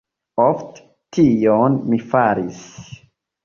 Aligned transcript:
Ofte, 0.45 0.85
tion 1.19 1.77
mi 1.93 2.03
faris. 2.17 2.61